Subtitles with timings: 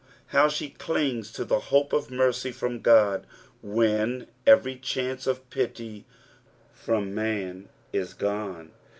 [0.29, 3.23] How she cliDgs to the hope of mercj from Qod
[3.61, 6.07] when every chance of pity
[6.73, 8.71] from maD is gone